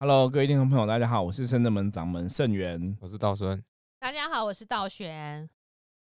[0.00, 3.60] Hello，各位听众朋友，大家好，我是深圳门掌门盛元，我是道顺。
[3.98, 5.50] 大家好，我是道玄。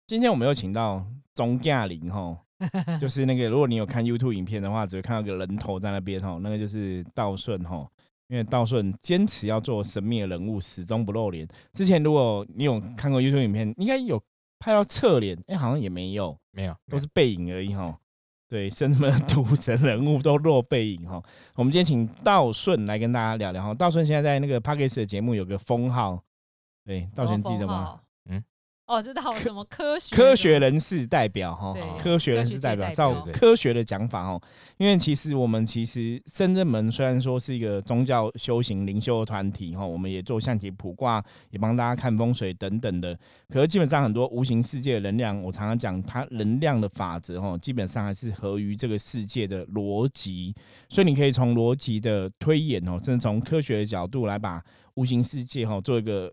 [0.06, 1.04] 今天我们又请到
[1.35, 2.38] 钟嘉玲哈，
[3.01, 7.84] 就是那个如果你有看 YouTube 影片的话，只会看到个人头在那边哈，那个就是道顺哈。
[8.29, 11.44] 因为道顺坚持要做神秘的人物，始终不露脸。
[11.72, 14.22] 之前如果你有看过 YouTube 影片，应该有
[14.61, 17.98] 拍到侧脸，哎，好像也没有，没有，都是背影而已哈。
[18.51, 21.23] 对，甚至们赌神人物都落背影哈。
[21.55, 23.73] 我们今天请道顺来跟大家聊聊哈。
[23.73, 26.21] 道顺现在在那个 p a r k e s 的节目有个封号，
[26.85, 28.01] 对，道顺记得吗？
[28.91, 34.43] 哦，知道什么科学科学人士代表哈，科学人士代表，照科学的讲法哦。
[34.79, 43.17] 因为其实我们其实深圳门虽然说是一个宗教修行灵修的团体哈，我们也做象棋卜卦，也帮大家看风水等等的。
[43.48, 50.53] 可是基本上很多无形世界的能量，我常常讲它能量的法则哈，基本上还是合于这个世界的逻辑。
[50.89, 54.61] 所以你可以从逻辑的推演哦，甚至从科学的角度来把
[54.95, 56.33] 无形世界哈做一个。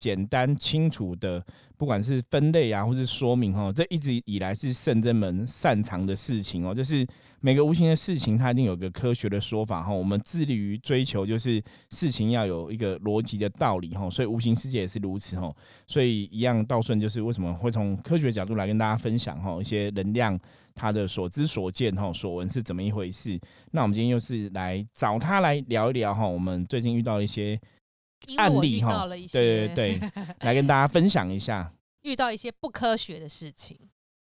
[0.00, 1.44] 简单清楚的，
[1.76, 6.74] 不管是分类啊，或是说明哦，这一直以来是圣真门擅长的事情哦。
[6.74, 7.06] 就是
[7.40, 9.92] 每个无形的事情，它一定有个科学的说法哈。
[9.92, 14.08] 我们致力于追求，就是事情要有一个逻辑的道理哈。
[14.08, 15.54] 所以无形世界也是如此哈。
[15.86, 20.38] 所以一样道顺，就是为什么会从科学角度来跟大家分享哈一些能量
[20.74, 23.38] 它的所知所见哈所闻是怎么一回事。
[23.72, 27.60] 那我们今天又是来找他来聊一聊哈，我们最近遇到一些。
[28.36, 30.00] 案例哈，对对对，
[30.40, 33.78] 来跟大家分享一下，遇到一些不科学的事情，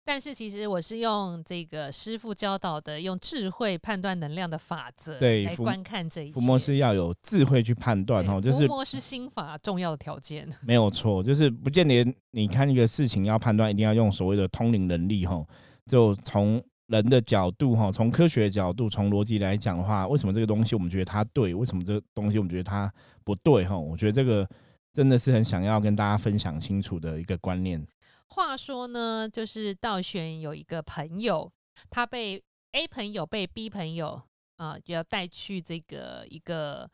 [0.05, 6.35] 但是其实我是用这个师傅教导的，用智慧判断能量的法则，对，来观看这一切。
[6.35, 15.45] 伏魔是要有智慧去判断哈，就是伏魔是心法重要的条件， 没有错，就是不见得你看一个事情要判断，一定要用所谓的通灵能力哈，
[15.87, 16.63] 就从。
[16.93, 21.55] 人的角度哈，从科学的角度，从逻辑来讲的话，为什么这个东西我们觉得它对？
[21.55, 22.93] 为什么这个东西我们觉得它
[23.25, 23.65] 不对？
[23.65, 24.49] 哈，我觉得这个
[24.93, 27.85] 真的是很想要跟大家分享清楚的一个观念。
[28.29, 31.51] 话说呢，就是道玄有一个朋友，
[31.89, 32.43] 他被
[32.73, 34.21] A 朋友被 B 朋友
[34.57, 36.89] 啊，就要带去这个一个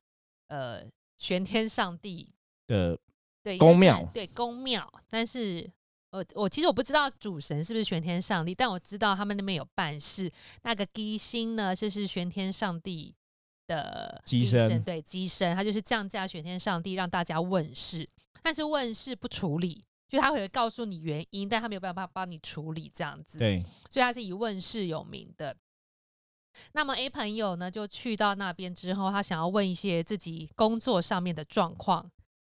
[0.48, 0.82] 呃
[1.19, 2.32] 玄天上帝
[2.66, 2.98] 的
[3.42, 5.70] 对宫庙，对宫庙，但是。
[6.18, 10.30] 我我其实我不知道主神是不是玄天上帝，但我知道他们那边有办事。
[10.62, 13.14] 那个机星呢，就是玄天上帝
[13.68, 18.08] 的机身，对机身，他就是降价玄天上帝让大家问世，
[18.42, 23.38] 但是问世不处理，就他会告诉你原因，但他没有办法帮你处理这样子。
[23.38, 25.56] 对，所以他是以问世有名的。
[26.72, 32.10] 那么 A 朋友呢，就去到那边之后，他想要问一些自己工作上面的状况，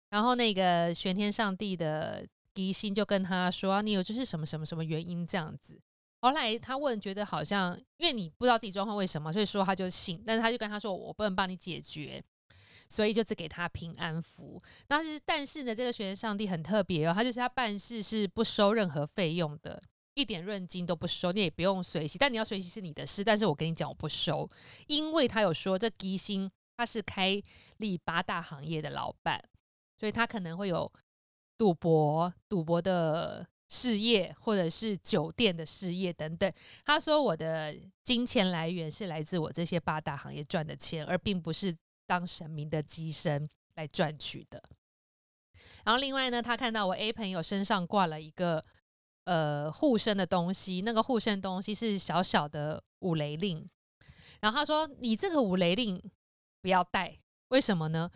[0.09, 2.25] 然后那个玄天上帝的。
[2.55, 5.79] 疑心就跟他说：“你有就是什么什么什么原因这样子？”
[6.21, 10.21] 后来他问，觉得好像因为你不知道自己状况为什么，所以说他就信。
[10.25, 12.23] 但是他就跟他说：“我不能帮你解决，
[12.89, 19.81] 所以就只给他平安符。”但是但是呢，这个学生上帝很特别哦，他就是他办事是不收任何费用的，
[20.13, 22.19] 一点润金都不收，你也不用随喜。
[22.19, 24.47] 但你要随喜是你的事，但是我跟你讲，我不收，
[24.85, 27.41] 因为他有说这吉星他是开
[27.77, 29.43] 立八大行业的老板，
[29.97, 30.91] 所以他可能会有。
[31.61, 36.51] 赌博、赌博的事业，或者是酒店的事业等等。
[36.83, 41.71] 他说：“我的金钱来源是来自我这些八大行业赚的钱，而并不是
[42.07, 44.59] 当神明的机身来赚取的。”
[45.85, 48.65] 然后另外呢，他看到我 A 朋友身上挂了一个
[49.25, 53.69] 呃护身的东西，那个护身东西是小小的五雷令。
[54.39, 56.01] 然后他说：“你这个五雷令
[56.59, 57.19] 不要带，
[57.49, 58.09] 为什么呢？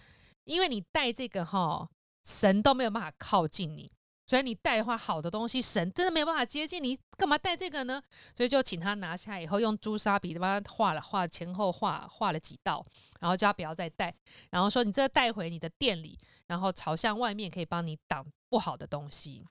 [0.46, 1.88] 因为你带这个哈。”
[2.26, 3.92] 神都没有办法靠近你，
[4.26, 8.02] 所以你带的话，好的东西神真的没有办法接近你，干嘛带这个呢？
[8.36, 12.84] 所以就请他拿下以后，用朱砂笔帮他画了画，前后画画了几道，
[13.20, 14.12] 然后叫他不要再带，
[14.50, 19.46] 然后说你这带回你的店里，然后朝向外面可以帮你挡不好的东西。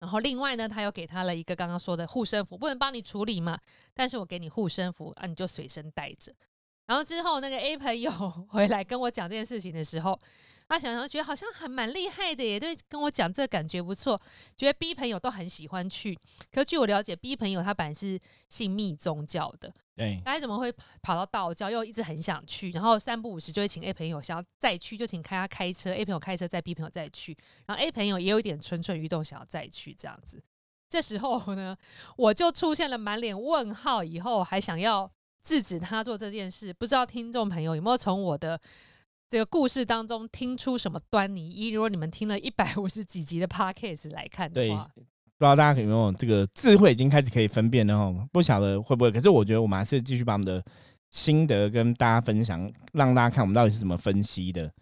[0.00, 3.58] 然后另外呢，他又给他了一个刚刚说的护身符，不能帮你处理嘛，
[3.94, 6.34] 但是我给你护身符啊，你就随身带着。
[6.86, 8.10] 然后之后那个 A 朋友
[8.50, 10.20] 回来跟我讲这件事情的时候。
[10.68, 14.20] 他想想觉得好像还蛮厉害的，也对跟我讲这个感觉不错，
[14.54, 16.16] 觉得 B 朋友都很喜欢去。
[16.52, 18.20] 可据我了解，B 朋友他本来是
[18.50, 20.70] 信密宗教的，对，他怎么会
[21.00, 30.42] 跑到道教，又一直很想去，然后三不五时就会请 A 朋友想要再去，就请开他开车，A 朋友开车载 B 朋友再去，然后 A 朋友也有一点蠢蠢欲动，想要再去这样子。
[30.90, 31.74] 这时候呢，
[32.16, 35.10] 我就出现了满脸问号，以后还想要
[35.42, 38.60] 制止他做这件事，不知道听众朋友有没有从我的。
[39.30, 41.50] 这个故事当中听出什么端倪？
[41.50, 48.26] 一如果你们听了一百五十几集的 podcast 来看的话，不知道大家有没有这个智慧已经开始可以分辨了哦？
[48.32, 49.10] 不晓得会不会？
[49.10, 50.64] 可是我觉得我们还是继续把我们的
[51.10, 54.72] 心得跟大家分享，让大家看我们到底是怎么分析的。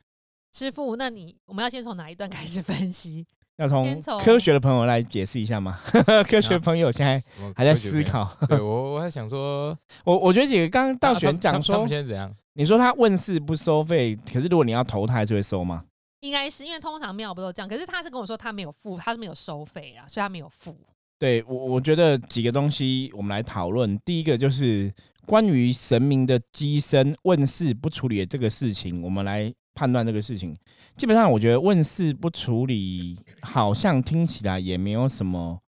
[0.53, 3.27] 师傅，那你我们要先从哪一段开始分析？
[3.59, 5.79] 要从科学的朋友来解释一下吗？
[6.29, 7.23] 科学朋友现在
[7.55, 7.75] 还在。
[7.75, 8.29] 思考。
[8.49, 12.33] 对我，我还想说， 我我觉得几个刚刚道他玄讲他们他现在怎样？
[12.55, 15.85] 你说他问世不收费，可是如果你要投，他还是会收吗？
[16.21, 20.77] 应该是因为通常庙不都这样，可是他是跟我说他没有付，他是没有收费啊，所以他没有付。
[21.19, 23.97] 对我，我觉得几个东西我们来讨论。
[24.05, 24.93] 第一个就是
[25.27, 30.57] 关于神明的机身问世不处理的这个事情，我们来判断这个事情。
[30.97, 35.61] 基本上，我觉得问事不处理，好像听起来也没有什么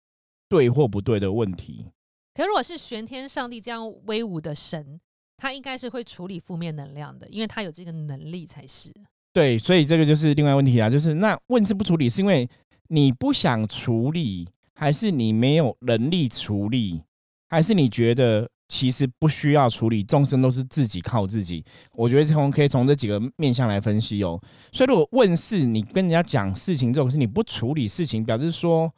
[0.47, 1.85] 对或不对的问题。
[2.33, 4.99] 可如果是玄天上帝这样威武的神，
[5.35, 8.91] 他应该是会处理负面能量的，因为他有这个能力才是。
[9.33, 12.49] 对，所以这个就是另外问题啊，就是那问事不处理，是因为
[12.87, 17.03] 你不想处理，还是你没有能力处理，
[17.49, 21.63] 还是你觉得其实不需要处理，众生都是自己靠自己？
[21.93, 24.41] 我觉得从可以从这几个面向来分析哦。
[24.73, 28.93] 所以如果问世，你跟人家讲事情这种事，你不处理事情，表示说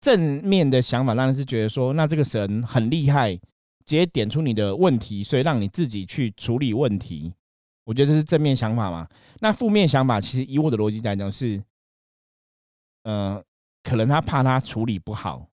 [0.00, 3.40] 正面的想法当然是觉得说，那这个神很厉害，直
[3.84, 7.32] 接点出你的问题，所以让你自己去处理问题。
[7.84, 9.08] 我觉得这是正面想法嘛。
[9.38, 11.62] 那负面想法，其实以我的逻辑来讲是，
[13.04, 13.40] 呃，
[13.84, 15.46] 可能他怕他处理不好，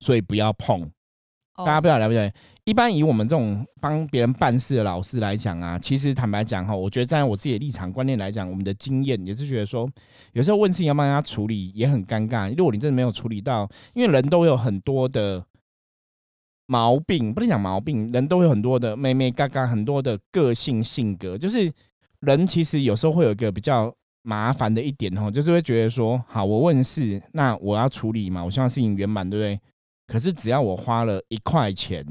[0.00, 0.82] 所以不要碰。
[0.82, 2.32] 哦大家不知道了不对？
[2.70, 9.90] 一般以我们这种帮别人办事的老师来讲啊，其实坦白讲哈，我觉得在我自己的立场观念来讲，我们的经验也是觉得说，
[10.34, 12.48] 有时候问事情要帮人家处理也很尴尬。
[12.56, 15.44] 如果你真的没有处理到，因为人都有很多的
[16.66, 21.72] 毛病，不能讲毛病，人都有很多的妹妹嘎嘎，很多的个性性格，就是
[22.20, 29.60] 人其实有时候会有一个比较麻烦的一点哦，就是会觉得说，好，我问事，那我要处理嘛，我希望事情圆满，对不对？
[30.06, 32.06] 可是只要我花了一块钱，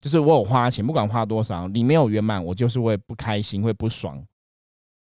[0.00, 4.22] 就是我有花钱，不管花多少，你没有圆满，我就是会不开心，会不爽。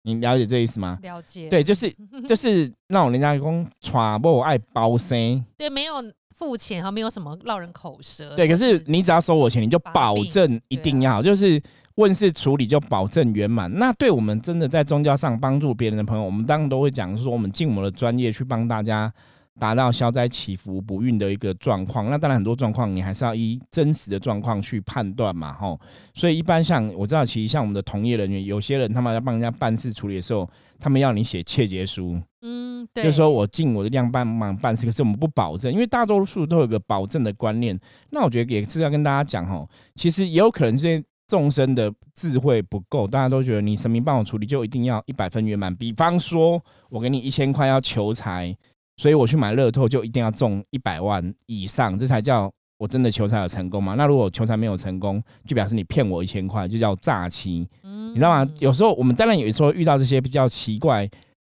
[0.02, 0.98] 你了解这意思吗？
[1.02, 1.48] 了解。
[1.50, 1.94] 对，就是
[2.26, 8.32] 就是那种人家讲“传播爱包身对，没有付钱哈，没有什么落人口舌”，。
[8.36, 11.62] 对，可是你只要收我钱，你就保证一定要，就是
[11.96, 13.70] 问事处理就保证圆满。
[13.78, 19.12] 那对我们真的在宗教上帮助别人的朋友，我们当然都会讲说，我们尽我们的专业去帮大家
[19.60, 22.08] 达到消灾祈福不孕的一个状况。
[22.08, 25.78] 那当然很多状况你还是要依真实的状况去判断嘛，吼。
[26.14, 30.48] 所以一般像我知道，其实像我们的同业人员，有些人他们要帮人家办事处理的时候，
[30.78, 32.18] 他们要你写切结书。
[32.42, 37.78] 嗯，对，就是说我尽我的量帮忙办事，可是我们不保证，因为大多数都有个保证的观念。
[38.08, 45.74] 那我觉得也是要跟大家讲吼，其实也有可能这些众生的智慧不够，大家都觉得你神明帮我处理就一定要一百分圆满。
[45.76, 48.56] 比方说，我给你一千块要求财，
[49.00, 53.94] 所以我去买乐透就一定要中一百万以上，这才叫我真的求财有成功嘛？
[53.94, 57.66] 那如果求财没有成功，就表示你骗我一千块，就叫诈欺。
[57.82, 58.46] 嗯你知道吗？
[58.58, 61.08] 有时候我们当然有时候遇到这些比较奇怪，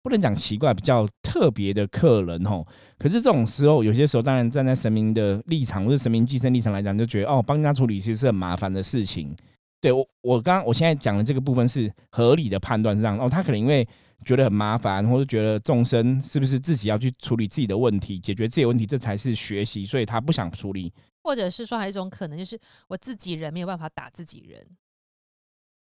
[0.02, 2.66] 不能讲奇怪，比较特别的客人吼。
[2.98, 9.36] 可是这种时候，有些时候当然站在神明的立场或者神明寄生立场来讲，就觉得哦，帮人家处理其实是很麻烦的事情。
[9.82, 13.86] 对我，我刚刚我现在讲的这个部分是合理的判断是这样哦，他可能因为
[14.24, 20.92] 觉得很麻烦，或者觉得众生是不是自己要去处理自己的问题，解决自己的问题，这才是学习，所以他不想处理。
[21.22, 22.58] 或者是说还有一种可能，就是
[22.88, 24.66] 我自己人没有办法打自己人，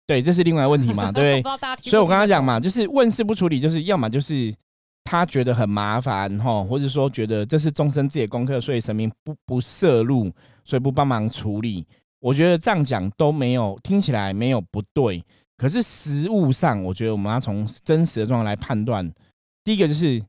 [0.06, 1.42] 对，这是另外一个问题嘛， 对。
[1.82, 4.52] 所以我刚刚讲嘛，就是问事不处理，就是要么就是
[5.04, 10.32] 他觉得很麻烦哈，或者说觉得这是众生自己的功课，所以神明不不摄入，
[10.64, 11.86] 所以不帮忙处理。
[12.20, 15.24] 我觉得这样讲都没有听起来没有不对，
[15.58, 19.12] 可是实物上，我觉得我们要从真实的状况来判断。
[19.64, 20.22] 第一个就是，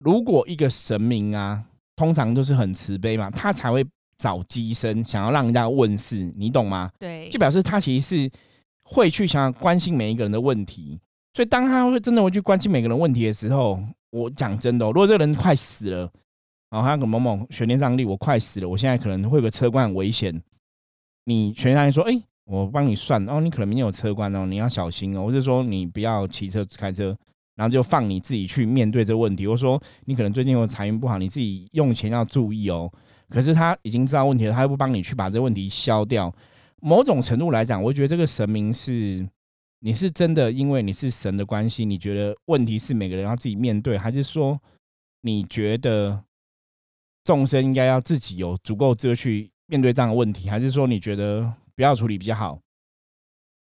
[0.00, 1.64] 如果一个神明啊，
[1.96, 3.86] 通常都是很慈悲嘛，他才会
[4.18, 6.90] 找机身，想要让人家问世，你懂吗？
[6.98, 8.30] 对，就表示他其实是
[8.84, 10.98] 会去想要关心每一个人的问题。
[11.32, 16.10] 所以当他会真的会去关心每个人问题的时候，我讲真的、哦，如果这个人快死了，
[16.70, 20.42] 然后他跟某某悬念上帝，我快死了，我现在可能会有个车关很危险，
[21.24, 27.16] 你玄天上帝说，哎、我帮你算，哦，你可能明天有车关哦，你要小心哦，或者说你不要骑车开车，
[27.56, 32.92] 然后就放你自己去面对这个问题，或者说你可能最近有财运不好，你自己用钱要注意哦。
[33.30, 36.32] 可是他已经知道问题了，他又不帮你去把这个问题消掉。
[36.82, 39.26] 某种程度来讲，我觉得这个神明是
[39.80, 44.60] 你是真的，因为你是神的关系，你觉得问题是每个人要自己面对，还是说
[45.22, 46.22] 你觉得
[47.24, 52.58] 众生应该要自己有足够智慧去面对这样的问题，还是说你觉得不要处理比较好？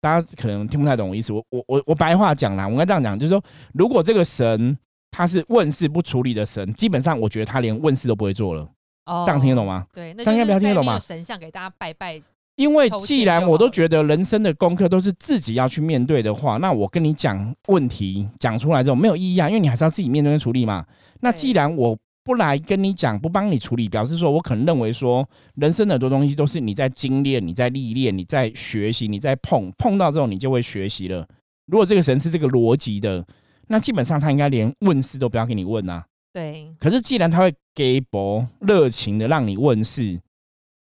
[0.00, 4.76] 大家可能听不太懂我意思，我我我我白话讲啦，我应该这样讲，就是说，如果这个神
[5.10, 8.68] 他是问世不处理的神，基本上我觉得他连问世都不会做了，
[9.06, 9.86] 哦这样听得懂吗？
[9.94, 12.20] 对，那应该就是在没有比较听得懂吧神像给大家拜拜，
[12.56, 20.84] 因为既然我都觉得人生的功课都是自己要去面对的话，那我跟你讲问题讲出来之后没有意义啊，因为你还是要自己面对跟处理嘛。
[21.20, 31.28] 那既然我不来跟你讲，不帮你处理，表示说我可能认为说，人生很多东西都是你在精炼、你在历练、你在学习、你在碰，碰到之后你就会学习了。
[31.66, 33.24] 如果这个神是这个逻辑的，
[33.68, 36.04] 那基本上他应该连问世都不要给你问啊。
[36.32, 40.18] 对，可是既然他会给博热情的让你问世，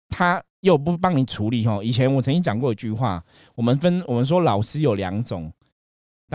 [0.09, 1.83] 他又不帮你处理哈。
[1.83, 3.23] 以前我曾经讲过一句话，
[3.55, 5.51] 我们分我们说老师有两种，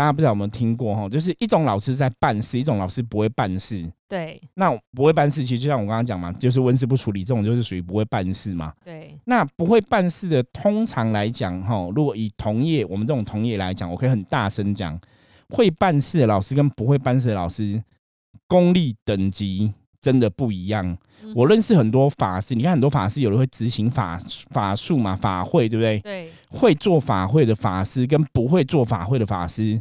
[0.00, 1.06] 大家不知道有没有听过哈？
[1.10, 3.86] 就是一种老师在办事，一种老师不会办事。
[4.08, 8.72] 对，那不会办事，其实就像我刚刚讲嘛，就是温室不处理，这种就是属于不会办事嘛。
[8.82, 14.98] 对，那不会办事的，通常来讲哈，如果以同业我们这种同业来讲，我可以很大声讲，
[15.50, 17.84] 会办事的老师跟不会办事的老师，
[18.48, 20.86] 功力等级真的不一样。
[21.22, 24.18] 嗯我认识很多法师，你看很多法师有的会执行法
[24.50, 26.00] 法术嘛，法会对不对？
[26.00, 29.80] 对，会做法会的法师跟不会做法会的法师，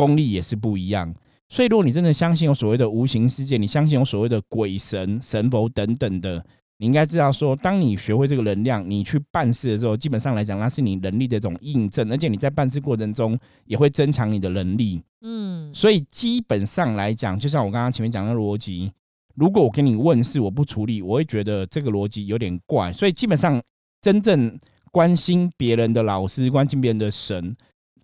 [0.00, 1.14] 功力也是不一样。
[1.50, 6.42] 所以，如果你真的相信有所谓的无形世界，你相信有所谓的鬼神、神佛等等的，
[6.78, 15.02] 你应该知道说，当你学会这个能量，你去办事的时候，基本上来讲，那是你能力的一种印证，而且你在办事过程中也会增强你的能力。
[15.22, 18.92] 嗯，所以基本上来讲，就像我刚刚前面讲的逻辑，
[19.34, 22.92] 如果我跟你问事，我不处理，我会觉得这个逻辑有点怪。
[22.92, 23.60] 所以基本上，
[24.00, 24.56] 真正
[24.92, 27.56] 关心别人的老师，关心别人的神，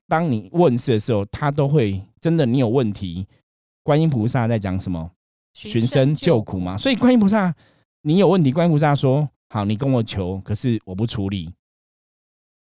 [0.09, 3.27] 当你问事的时候，他都会真的你有问题。
[3.83, 5.11] 观音菩萨在讲什么？
[5.55, 6.77] 寻声救苦嘛。
[6.77, 7.55] 所以观音菩萨，
[8.03, 11.53] 你有问题，观音菩萨说：“好，你跟我求，可是我不处理。”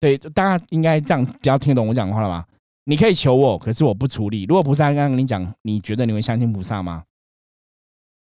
[0.00, 2.46] 对，大家应该这样比较听懂我讲的话了吧？
[2.84, 4.44] 你可以求我，可是我不处理。
[4.44, 7.04] 如果菩萨刚刚跟你讲，你觉得你会相信菩萨吗？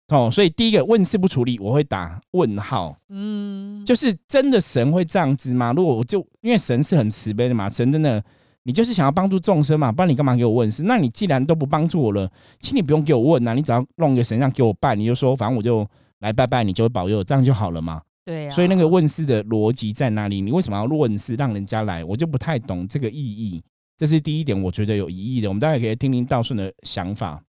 [0.09, 2.95] 哦，所以第一个问事不处理，我会打问号。
[3.09, 5.73] 嗯，就是真的神会这样子吗？
[5.73, 8.23] 如果我就因为神是很慈悲的嘛，神真的
[8.65, 10.83] 你就是想要帮助众生嘛，不然你干嘛给我问事？
[10.85, 15.87] 那你既然都不帮助我了，请你不用给我问啊，你只要弄一个神像给我拜，你就说反正我就
[16.21, 18.01] 来拜拜，你就会保佑，这样就好了嘛。
[18.25, 20.41] 对啊，所以那个问世的逻辑在哪里？
[20.41, 22.05] 你为什么要问事让人家来？
[22.05, 23.63] 我就不太懂这个意义。
[23.99, 25.49] 这是第一点，我觉得有疑义的。
[25.49, 27.43] 我们大家可以听听道顺的想法。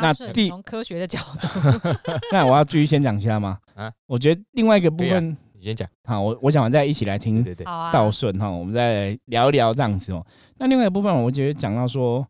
[0.00, 1.88] 那第从科学的角度，
[2.32, 3.58] 那我要继续先讲其他吗？
[3.74, 5.88] 啊啊，我觉得另外一个部分，你先讲。
[6.04, 10.24] 好，我我讲完再一起来听对对对，好啊，道顺哈，我们再来聊一聊这样子哦。
[10.56, 12.26] 那另外一个部分，我觉得讲到说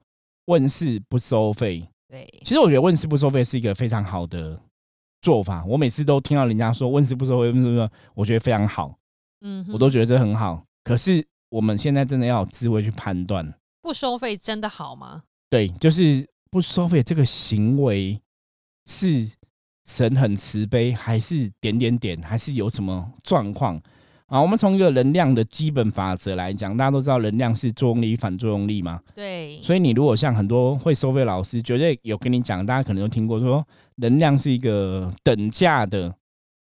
[0.46, 4.58] 问世不收费，对，其实我觉得问世不收费是一个非常好的
[5.20, 5.64] 做法。
[5.66, 8.96] 我每次都听到人家说问世不收费，问世不收费，我觉得非常好，
[9.42, 10.64] 嗯哼，我都觉得这很好。
[10.84, 15.22] 可是我们现在真的要有智慧去判断，不收费真的好吗？
[15.50, 18.18] 对，就是不收费这个行为
[18.86, 19.28] 是
[19.88, 23.80] 神很慈悲，还是点点点，还是有什么状况
[24.26, 24.40] 啊？
[24.40, 29.00] 我们从一个能量的基本法则来讲，大家都知道能量是作用力、反作用力嘛。
[29.14, 33.66] 对，所以你如果像很多会收费老师，绝对有跟你讲，大家可能都听过说，
[33.96, 36.14] 能量是一个等价的，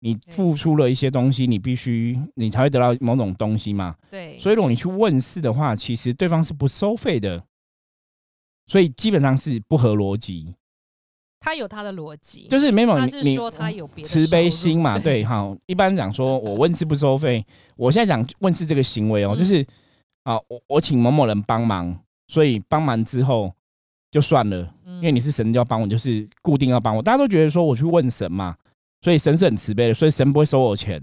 [0.01, 3.95] 你付出了一些东西，你必须你才会得到某种东西嘛。
[4.12, 7.41] 对，所以如果你去问事的话，其实对方是不收费的，
[8.67, 10.53] 所以基本上是不合逻辑。
[11.45, 17.45] 他有他的逻辑，就是没有他是说他有别的慈悲心嘛，对，好，一般讲说我问事不收费，
[17.77, 19.63] 我现在讲问事这个行为哦，嗯就是
[20.23, 21.95] 啊，我我请某某人帮忙，
[22.27, 23.53] 所以帮忙之后
[24.09, 28.55] 就算了，因因为你是神就要帮我，就是固定要帮我，大家都觉得说我去问神嘛，
[29.03, 30.99] 所以神是很慈悲的，所以神不会收我钱，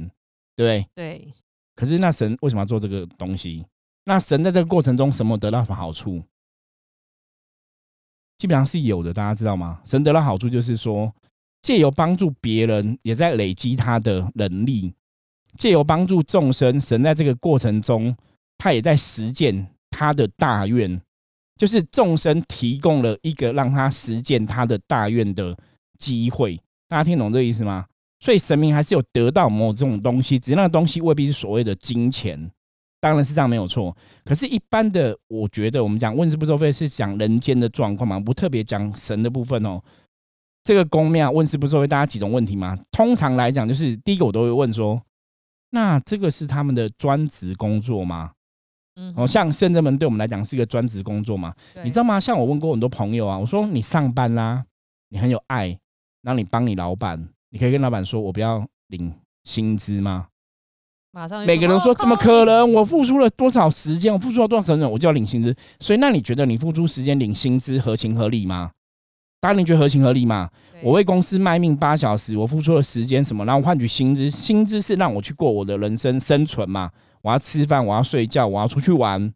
[0.57, 0.87] 对不对？
[0.97, 1.29] 对
[1.77, 3.65] 可是那神为什么要做这个东西？
[4.07, 6.21] 那神在这个过程中什么得到什么好处？
[8.43, 9.79] 基本上是有的，大家知道吗？
[9.85, 11.15] 神得到好处就是说，
[11.63, 14.93] 借由帮助别人，也在累积他的能力；
[15.57, 18.13] 借由帮助众生，神在这个过程中，
[18.59, 21.01] 他也在实践他的大愿，
[21.57, 25.57] 就是众生提供了一个让他实践他的大愿的
[26.01, 26.61] 机会。
[26.89, 27.87] 大家听懂这个意思吗？
[28.19, 32.51] 所以神明还是有得到某种东西，只是那东西未必是所谓的金钱，
[33.03, 33.95] 当然是这样没有错。
[34.25, 39.83] 可是，一般的，我觉得我们讲问世不收费是讲人间的状况嘛，不特别讲神的部分哦。
[40.63, 42.79] 这个公庙问世不收费，大家几种问题嘛？
[42.93, 45.03] 通常来讲，就是第一个我都会问说，
[45.71, 48.31] 那这个是他们的专职工作吗？
[48.95, 51.53] 嗯哦，像圣正门对我们来讲是一个专职工作嘛？
[51.83, 52.21] 你知道吗？
[52.21, 54.65] 像我问过很多朋友啊，我说你上班啦，
[55.09, 55.77] 你很有爱，
[56.23, 60.29] 然后你帮你老板，你可以跟老板说，我不要领薪资吗？
[61.15, 62.73] 马上每个人哦说怎么可能？
[62.73, 64.11] 我付出了多少时间？
[64.13, 65.55] 我付出了多少成本，我就要领薪资。
[65.79, 68.71] 所以，那你觉得你付出时间领薪资合情合理吗？
[69.39, 70.49] 大家你觉得合情合理吗？
[70.83, 76.91] 我为公司卖命八小时，我付出了时间什么，然后换取薪资，薪资是让我去过我的人生生存嘛？
[77.21, 79.33] 我要吃饭，我要睡觉，我要出去玩，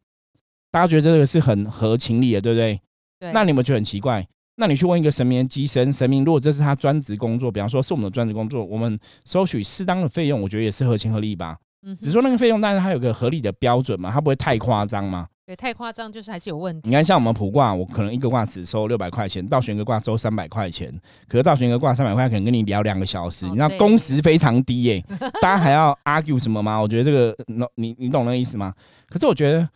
[0.71, 2.81] 大家觉得这个是很合情理的，对不对？
[3.21, 4.27] 对那你们觉得很奇怪？
[4.57, 11.59] 那你去问一个神明的机身，神明如果这是他专职工作，比方说是我们的专职工作，我们收取适当的费用，我觉得也是合情合理吧。
[11.83, 15.27] 嗯只说那个费用，但是它有个合理的标准嘛，它不会太夸张嘛。
[15.47, 16.89] 对太夸张，就是还是有问题。
[16.89, 20.93] 你看，像我们普卦，我可能一个卦只收六百块钱，倒悬一个卦收三百块钱，
[21.29, 25.05] 可是倒悬一个卦三百块，可能跟你聊两个小时，哦你知道工时非常低耶、
[25.41, 26.77] 大家还要 argue 什么吗？
[26.81, 27.37] 我觉得这个
[27.77, 28.75] 你你懂那个意思吗？
[29.09, 29.69] 可是我觉得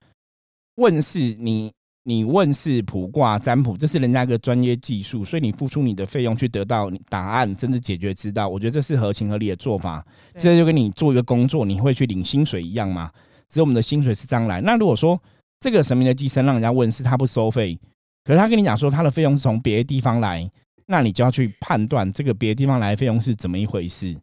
[0.75, 1.73] 问是，你
[2.05, 10.05] 你问是卜卦占卜，这是人家一个专业技术，所以你付出你的费用去得到答案，甚至解决之道，我觉得这是合情合理的做法。
[10.33, 13.11] 对这就跟你做一个工作，你会去领薪水一样嘛？
[13.49, 14.61] 只是我们的薪水是这样来。
[14.63, 15.21] 那如果说
[15.61, 17.79] 这个神明的寄生让人家问是，他不收费，
[18.25, 20.51] 可是他跟你讲说他的费用是从别的地方来，
[20.87, 24.17] 那你就要去判断这个别的地方来的费用是怎么一回事。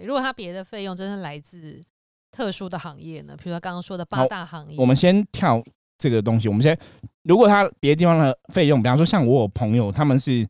[0.00, 1.82] 如果他别的费用真的来自
[2.30, 3.36] 特殊的行业呢？
[3.36, 5.62] 比如说刚刚说的八大行业，我们先跳
[6.04, 6.78] 这个东西，我们先，
[7.22, 10.46] 如果他别的地方的费用，比方说像我有朋友，他们是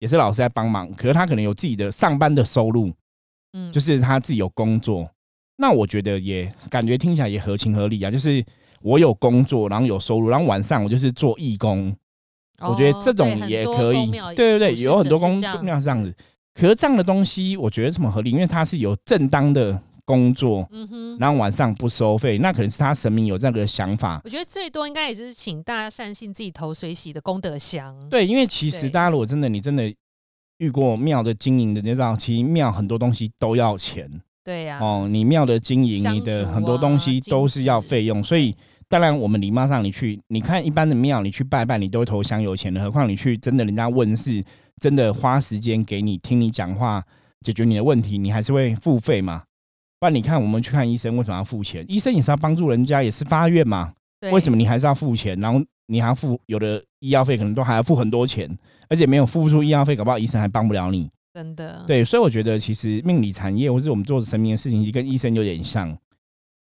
[0.00, 2.92] 也是老师在帮忙，可是他可能有自己的上班的收入，
[3.52, 5.08] 嗯就是他自己有工作，
[5.58, 8.44] 那我觉得也感觉听起来也合情合理啊，就是
[8.82, 11.94] 我有工作，然后有收入，然后晚上我就是做义工，
[12.58, 16.12] 我觉得这种也可以对对对，有很多公者是这样庙是这样子。
[16.52, 18.32] 可是这样的东西，我觉得怎么合理？
[18.32, 24.20] 因为它是有正当的工作，嗯哼，然后晚上不收费，那可能是他神明有这样的想法。
[24.24, 27.94] 我觉得最多应该也是请大家善信自己投水洗的功德箱。
[28.08, 29.92] 对，因为其实大家如果真的你真的
[30.58, 34.08] 遇过庙的经营的，知道，其实庙很多东西都要钱
[34.44, 35.08] 对呀、哦。
[35.10, 38.54] 你庙的经营，香你的很多东西啊都是要费用，所以
[38.88, 44.44] 当然我们礼貌上你去，你看一般的庙，你去拜拜，你都会投香油钱的，何况你去真的人家问事，
[44.80, 47.02] 真的花时间给你听你讲话，
[47.40, 49.42] 解决你的问题，你还是会付费嘛。
[49.98, 51.84] 不然你看我们去看医生，为什么要付钱？
[51.88, 53.92] 医生也是要帮助人家，也是发愿嘛。
[54.32, 55.38] 为什么你还是要付钱？
[55.40, 58.50] 然后你还要付有的医药费，可能都还要付很多钱，
[58.88, 61.08] 而且没有付出医药费，搞不好医生还帮不了你。
[61.34, 61.84] 真的？
[61.86, 65.96] 对，所以我觉得其实命理产业或是我们做神明的事情，其实跟医生有点像。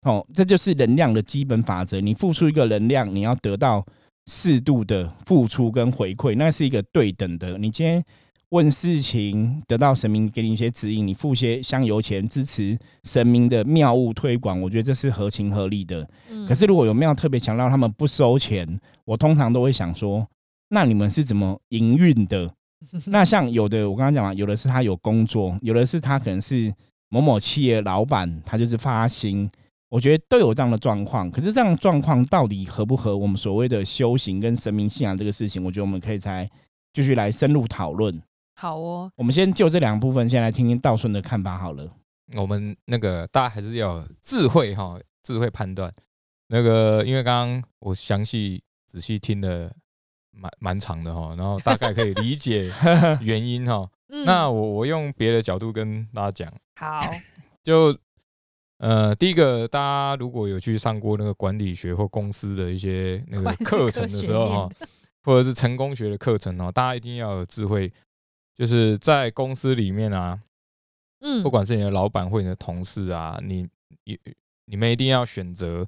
[0.04, 2.00] 哦，这就是能量的基本法则。
[2.00, 3.86] 你付出一个能量，你要得到
[4.32, 7.58] 适度的付出跟回馈，那是一个对等的。
[7.58, 8.02] 你今天
[8.50, 16.08] 问事情，得到神明给你一些指引，你付些香油钱支持神明的庙务推广，我觉得这是合情合理的。
[16.30, 20.28] 嗯可是如果有庙特别强调他们不收钱，我通常都会想说，
[20.70, 22.52] 那你们是怎么营运的？
[23.08, 26.74] 那像有的我刚刚讲嘛，有的是他有工作，有的是他可能是
[27.10, 29.48] 某某企业老板，他就是发薪。
[29.90, 35.64] 我觉得都有这样的状况，可是这样的状况到底合不合我们所谓的修行跟神明信仰这个事情？
[35.64, 36.50] 我觉得我们可以再
[36.94, 38.20] 继续来深入讨论。
[38.60, 41.90] 好哦，我们先就这两部分，先来听听道顺的看法好了。
[42.36, 45.90] 我们那个大家还是要智慧哈，智慧判断。
[46.50, 49.72] 那个，因为刚刚我详细仔细听了
[50.32, 52.70] 蛮蛮长的哈，然后大概可以理解
[53.22, 53.90] 原因哈。
[54.12, 57.00] 嗯那我我用别的角度跟大家讲，好，
[57.64, 57.98] 就
[58.80, 64.70] 呃，第一个，大家如果有去上过那个管理学或公司的一些那个课程的时候哈，
[65.24, 67.90] 或者是成功学的课程哦，大家一定要有智慧，
[68.60, 70.38] 就是在公司里面啊，
[71.22, 73.66] 嗯，不管是你的老板或你的同事啊，你
[74.04, 74.20] 你
[74.66, 75.88] 你们一定要选择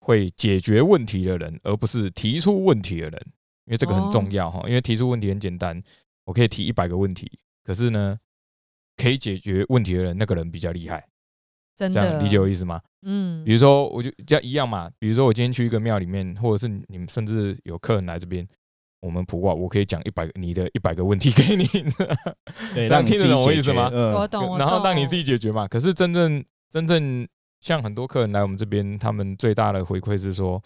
[0.00, 3.26] 会解决问题的人，而不是提出问题的人，
[3.66, 4.60] 因为这个很重要哈。
[4.66, 5.80] 因为提出问题很简单，
[6.24, 7.30] 我可以提一百个问题，
[7.62, 8.18] 可是呢，
[8.96, 11.06] 可以解决问题的人，那个人比较厉害。
[11.76, 12.82] 真的这样理解我意思吗？
[13.02, 14.90] 嗯比如说，我就这样一样嘛。
[14.98, 18.44] 比如说，我今天去一个庙里面，或者是你们甚至有客人来这边，
[19.00, 21.64] 我们普卦，我可以讲一百个你的一百个问题给你，
[22.74, 25.66] 对，这样听得懂我意思吗嗯我懂，然后让你自己解决嘛。
[25.66, 27.26] 可是真正真正
[27.60, 30.62] 像很多客人来我们这边，他们最大的回馈是说，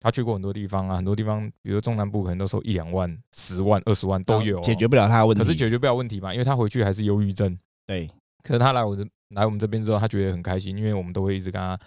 [0.00, 5.42] 他去过很多地方啊，很多地方，比如中南部可能都收一两万、十万、二十万都有、哦解决，不了他的问题。
[5.42, 7.56] 可是解决不了问题嘛，因为他回去还是忧郁症。
[7.86, 8.10] 对，
[8.42, 11.78] 可是他来我这来我们这边之后，他觉得很开心，因为我们都会一直跟他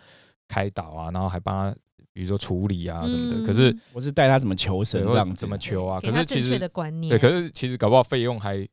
[0.47, 1.77] 开导啊，然后还帮他
[2.17, 3.45] 比如说处理啊什么的。
[3.45, 5.99] 可是嗯我是带他怎么求神对这样子，怎么求啊？
[6.01, 8.67] 给可是其实他正确的观念，对，可是其实搞不好费用还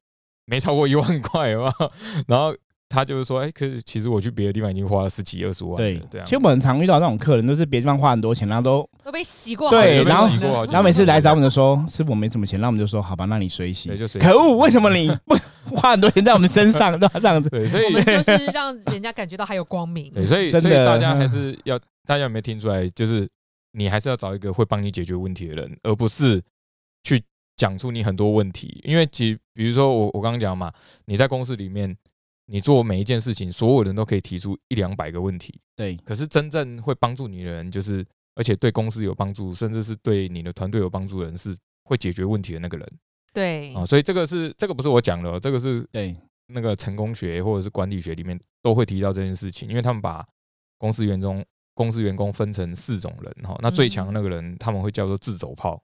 [0.47, 1.93] 没超过一万块，有没有？
[2.27, 2.55] 然后
[2.89, 6.25] 他就是说，哎、可是其实我去别的地方已经花了十几二十万了，对对啊。
[6.25, 13.99] 其实我们很常遇到那种客人，都是别地方花很多钱，然后都，都被洗过好对然后洗过好几然后每次来找我们就说，师傅我没什么钱，那我们就说好吧，那你随喜对，。
[13.99, 15.35] 就随可恶，为什么你不
[15.75, 17.49] 花很多钱在我们身上，都要这样子？
[17.51, 20.13] 对，所以我 们就是让人家感觉到还有光明。
[20.13, 22.89] 对，所以真的所以大家还是要，大家有没有听出来？
[22.91, 23.29] 就是
[23.73, 26.43] 你还是要找一个会帮你解决问题的人，而不是
[27.03, 27.23] 去
[27.57, 30.73] 讲出你很多问题，因为其比如说我我刚刚讲嘛，
[31.07, 31.97] 你在公司里面，
[32.47, 42.87] 你做每一件事情，所有人都可以提出一两百个问题，对，可是真正会帮助你的人，就是而且对公司有帮助，甚至是对你的团队有帮助的人，是会解决问题的那个人
[43.33, 43.87] 对啊。
[43.87, 46.15] 所以这个是这个不是我讲的哦，这个是对，
[46.49, 50.27] 那个成功学或者是管理学里面都会提到这件事情，因为他们把
[50.77, 55.83] 公司员工公司员工分成四种人哈，那最强的那个人他们会叫做自走炮，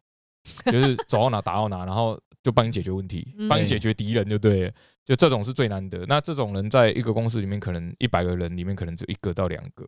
[0.66, 4.72] 就是 走到哪打到哪，然后就帮你解决问题，嗯帮你解决敌人就对了，
[5.05, 6.07] 就这种是最难得。
[6.07, 9.87] 那这种人在一个公司里面，可能一百个人里面可能只有一个到两个。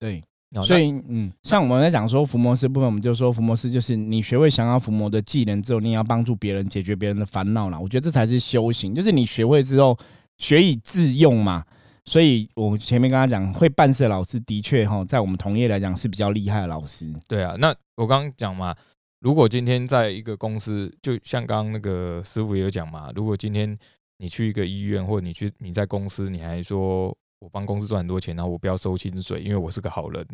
[0.00, 0.22] 对，
[0.56, 7.78] 哦所以嗯，像我们在讲说伏魔师部分，我们就说伏魔师就是你学会降妖伏魔的技能之后，你也要帮助别人解决别人的烦恼啦。
[7.78, 9.96] 我觉得这才是修行，就是你学会之后
[10.38, 11.64] 学以致用嘛。
[12.04, 17.10] 所以我前面跟他讲，会办事的老师的确哈，在我们同业来讲是比较厉害的老师。
[17.26, 18.74] 对啊，那我刚刚讲嘛，
[19.20, 23.76] 如果今天在一个公司，就像刚刚那个师傅也有讲嘛，如果今天
[24.18, 27.06] 你去一个医院，或者你去你在公司，你还说
[27.40, 30.26] 我帮公司赚很多钱，然后我不要收薪水，因为我是个好人，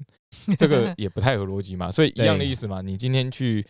[0.58, 1.90] 这个 也不太合逻辑嘛。
[1.90, 3.64] 所以一样的意思嘛，你今天去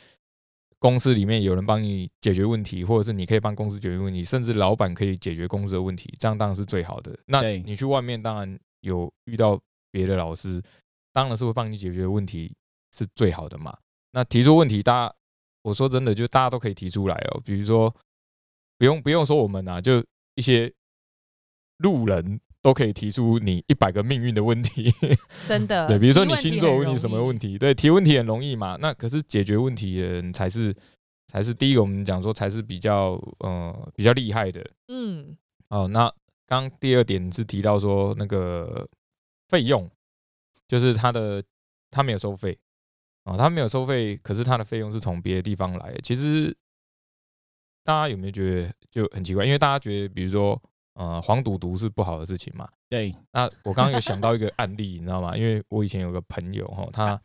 [0.80, 7.16] 公司里面有人帮你解决问题，或者是你可以帮公司解决问题，甚至老板可以解决公司的问题，这样当然是最好的。
[7.26, 9.60] 那你去外面当然有遇到
[9.92, 10.60] 别的老师，
[11.12, 12.56] 当然是会帮你解决问题
[12.96, 13.76] 是最好的嘛。
[14.12, 15.14] 那提出问题，大家
[15.62, 17.40] 我说真的，就大家都可以提出来哦。
[17.44, 17.94] 比如说，
[18.78, 20.02] 不用不用说我们啊，就
[20.34, 20.72] 一些
[21.76, 24.92] 路人都可以提出你一百个命运的问题。
[25.48, 25.86] 真的。
[25.88, 27.38] 对，比如说你星座问题很容易什么问？
[27.38, 28.76] 题，对，提问题很容易嘛。
[28.80, 30.74] 那可是解决问题的人才是
[31.28, 35.36] 才是第一个，我们讲说才是比较呃比较厉害的嗯，
[35.68, 35.88] 哦。
[35.88, 36.12] 那
[36.46, 38.86] 刚刚第二点是提到说那个
[39.48, 39.90] 费用，
[40.68, 41.42] 就是他的
[41.90, 42.58] 他没有收费
[43.24, 46.00] 哦，他没有收费，可是他的费用是从别的地方来的。
[46.02, 46.54] 其实
[47.84, 49.44] 大家有没有觉得就很奇怪？
[49.44, 50.60] 因为大家觉得，比如说
[51.00, 55.34] 呃黄赌毒是不好的事情嘛，对，那我刚刚有想到一个案例， 你知道吗？
[55.34, 57.18] 因为我以前有个朋友哈，他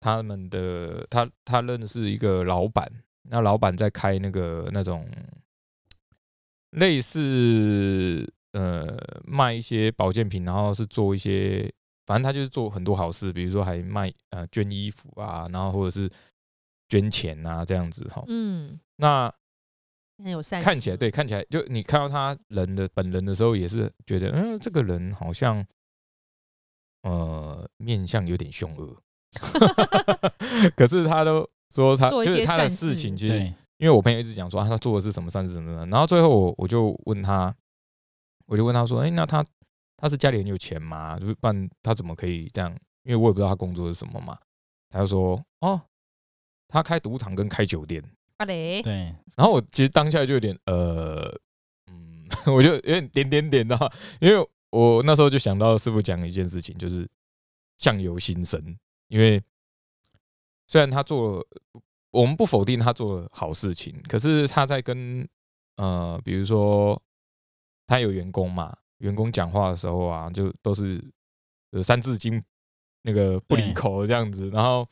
[0.00, 2.86] 他们的他他认识一个老板，
[3.30, 5.08] 那老板在开那个那种
[6.72, 11.72] 类似呃卖一些保健品，然后是做一些，
[12.04, 16.10] 反正他就是做很多好事，比如说还卖呃捐衣服啊，然后或者是
[16.88, 18.22] 捐钱啊这样子哈。
[18.28, 19.39] 嗯，那很
[20.28, 20.60] 有善。
[20.60, 25.64] 看起来对，看起来就你看到他人的本人的时候，也是觉得，嗯，这个人好像，
[27.02, 28.96] 呃，面相有点凶恶。
[30.76, 33.38] 可是他都说他做一些就是他的事事情，其实，
[33.78, 37.54] 因为我朋友一直讲说、啊、他做的是什么善事什么的，然后最后我我就问他，
[38.46, 39.44] 我就问他说，哎、那他
[39.96, 41.18] 他是家里很有钱吗？
[41.18, 42.76] 就是不然他怎么可以这样？
[43.04, 44.36] 因为我也不知道他工作是什么嘛。
[44.90, 45.80] 他就说，哦，
[46.66, 48.02] 他开赌场跟开酒店。
[48.40, 51.30] 阿雷，对，然后我其实当下就有点呃，
[51.88, 57.06] 嗯， 我就有点点点点的，因为我那时候就想到师傅讲一件事情，就是
[57.78, 58.78] 相由心生。
[59.08, 59.42] 因为
[60.66, 61.46] 虽然他做了，
[62.12, 65.28] 我们不否定他做了好事情，可是他在跟
[65.76, 67.00] 呃，比如说
[67.86, 70.98] 他有员工嘛，员工讲话的时候啊，就都是
[71.72, 72.42] 呃三字经
[73.02, 74.88] 那个不离口这样子，然后。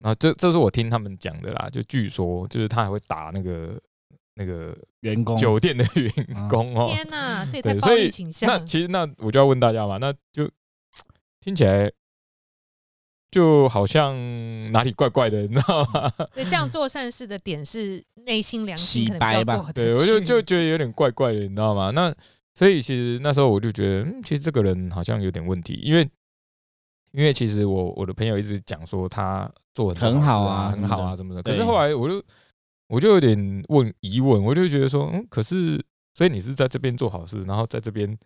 [0.00, 3.80] 然后这这是我听他们讲的啦，就据说就是他还会打那个
[4.34, 6.90] 那个员工酒店的员工哦。
[6.92, 8.48] 天哪，这也太对，暴所以力倾向。
[8.48, 10.50] 那其实那我就要问大家嘛，那就
[11.40, 11.90] 听起来
[13.30, 14.14] 就好像
[14.72, 16.10] 哪里怪怪的，你知道吗？
[16.34, 21.90] 对，这样做善事的点是内心良心洗可能比较白吧过对，我就就觉得有点怪怪的，你知道吗？
[21.90, 22.14] 那
[22.54, 26.08] 所以其实那时候我就觉得，嗯，其实这个人好像有点问题，因为
[27.14, 32.22] 因为其实我我的朋友一直讲说他做很多很好啊，很好啊什么的，可是后来我就
[32.88, 35.80] 我就有点问疑问，我就觉得说，嗯，可是
[36.14, 38.18] 所以你是在这边做好事，然后在这边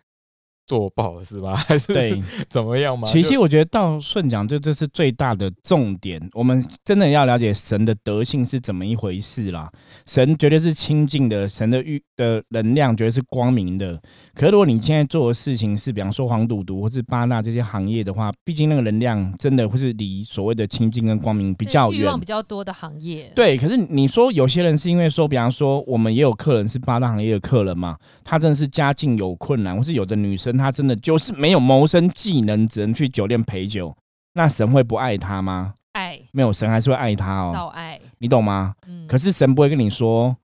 [0.68, 1.56] 做不好的事吗？
[1.66, 3.08] 还是对，怎么样吗？
[3.10, 9.72] 其实我觉得道顺讲这这是最大的重点，我们真的要了解神的德性是怎么一回事啦。
[10.06, 13.98] 神绝对是清净的，神的欲的能量绝对是光明的。
[14.34, 22.20] 可是如果你现在做的事情是，比方说黄赌毒或是八大这些行业的话，毕竟那个能量真的会是离所谓的清净跟光明比较远欲望。
[22.20, 23.32] 比较多的行业。
[23.34, 33.96] 对，可是你说有些人是因为说，比方说我们也有客人是八大行业的客人嘛，他真的是家境有困难，或是有的女生她真的就是没有谋生技能，只能去酒店陪酒，
[34.34, 35.74] 那神会不爱他吗？
[35.92, 38.74] 爱没有，神还是会爱他哦，造爱，你懂吗？
[38.86, 40.36] 嗯，可是神不会跟你说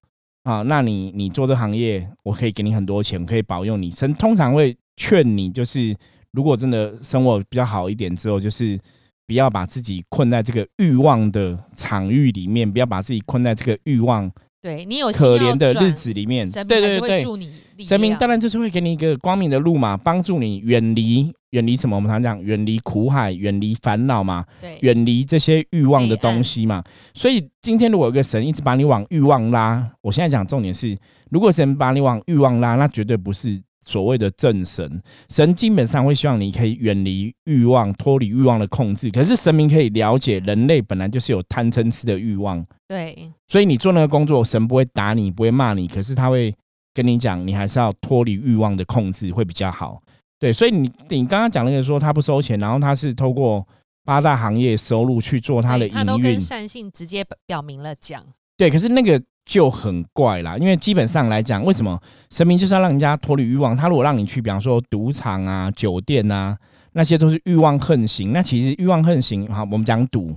[0.45, 3.91] 啊，那你你做这行业，我可以给你很多钱，可以保佑你。
[3.91, 5.95] 神通常会劝你，就是
[6.33, 8.79] 如果真的生活比较好一点之后，就是
[9.27, 14.31] 不要把自己困在这个欲望的场域里面，不要把自己困在这个欲望
[14.65, 17.53] 对你有可怜的日，子里面，神明还是会对对对，助你
[17.85, 21.95] 神明当然就是会给你一个光明的路嘛，帮助你远离远离什么？
[21.95, 26.83] 我们常讲远离苦海，远离烦恼嘛，对远离这些欲望的东西嘛。
[27.13, 30.97] 所以今天如果有个神一直把你往欲望拉，我现在讲重点是，
[31.31, 35.03] 如果神把你往欲望拉，那绝对不是所谓的正神。
[35.29, 39.11] 神基本上会希望你可以远离欲望，脱离欲望的控制。
[39.11, 46.55] 可是神明可以了解人类本来就是有贪嗔痴的欲望，对所以你做那个工作，神不会打你，不会骂你，可是他会
[46.93, 50.01] 跟你讲，你还是要脱离欲望的控制会比较好。
[50.39, 53.67] 对，所以你你刚刚讲那个说他不收钱，然后他是透过
[54.05, 58.23] 八大行业收入去做他的对他都，跟善性直接表明了讲，
[58.57, 63.77] 对，可是那个就很怪啦，因为基本上来讲，为什么神明就是要让人家脱离欲望？
[63.77, 66.57] 他如果让你去，比方说赌场啊、酒店啊，
[66.93, 68.33] 那些都是欲望横行。
[68.33, 70.35] 那其实欲望横行，好，我们讲赌，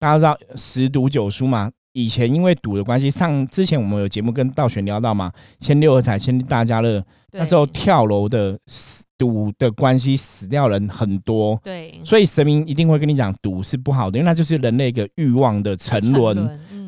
[0.00, 1.70] 大家知道十赌九输嘛。
[1.92, 16.36] 以前因为赌的关系，上之前我们有节目跟道玄聊到嘛，签六合彩、签大家乐，那时候跳楼的死赌的关系死掉人很多，对所以神明一定会跟你讲赌是不好的，因为那就是人类一个欲望的沉沦。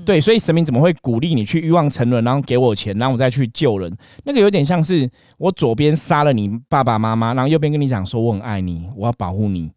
[0.01, 3.95] 嗯，对，所以神明怎么会鼓励你去欲望沉沦，然后给我钱，然后我再去救人？
[4.25, 5.09] 那个有点像是
[5.39, 9.71] 我左边杀了你爸爸妈妈，然后右边跟你讲说我很爱你，我要保护你。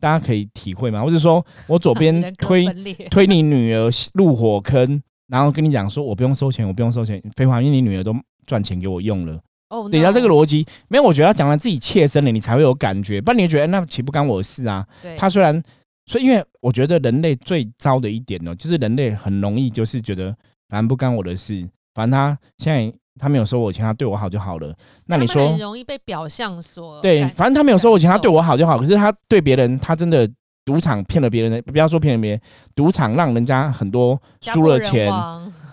[0.00, 1.02] 大家可以体会吗？
[1.02, 2.66] 或者说我左边推
[3.10, 8.14] 推你女儿入火坑，然后跟你讲说我不用收钱，我不用收钱，废话，因为你女儿都
[8.46, 9.40] 赚钱给我用了。
[9.70, 14.86] 哦，等一下这个逻辑，没有，我觉得要讲到自己切身的，你才会有感觉，不然你就觉得那岂不干我的事啊？
[15.16, 15.62] 他虽然，
[16.06, 20.34] 所以因为我觉得人类最糟的一点呢，就是人类很容易就是觉得
[20.68, 24.74] 反正不干我的事，反正他现在他没有收我钱，他对我好就好了。
[25.06, 28.78] 那你说很容易被表象所对，反正他没有收我钱，他对我好就好。
[28.78, 30.28] 可是他对别人，他真的
[30.64, 32.40] 赌场骗了别人，不要说骗了别人，
[32.74, 35.10] 赌场让人家很多输了钱，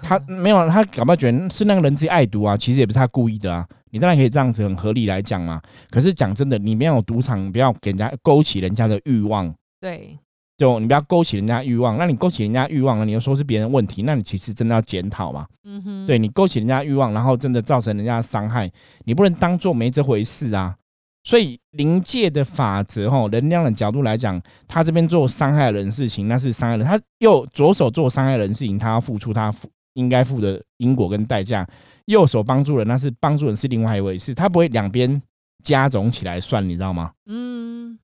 [0.02, 3.67] 他没有，他搞不好觉得是那个人自己爱赌啊，其实也不是他故意的啊。
[3.89, 5.60] 你当然可以这样子很合理来讲嘛。
[5.89, 9.54] 可是讲真的，你没有赌场，不要给人家勾起人家的欲望。
[9.82, 10.17] 对
[10.58, 15.48] 就你不要勾起人家欲望，那你勾起人家欲望了，你又说是别人问题，那你其实真的要检讨嘛。
[15.63, 18.72] 嗯哼对你勾起人家欲望，然后真的造成人家伤害，
[19.06, 20.76] 你不能当做没这回事啊。
[21.24, 31.63] 所以临界的法则，吼，能量的角度来讲，他这边做伤害人事情，那是伤害人；他右左手做伤害人事情，他要付出他付应该付的因果跟代价；
[32.06, 35.22] 右手帮助人，那是帮助人是另外一回事，他不会两边
[35.63, 37.12] 加总起来算，你知道吗？
[37.28, 38.00] 嗯，